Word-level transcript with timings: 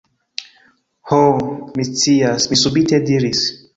Ho! 1.11 1.19
mi 1.75 1.85
scias! 1.91 2.49
mi 2.53 2.59
subite 2.63 3.01
diris. 3.11 3.45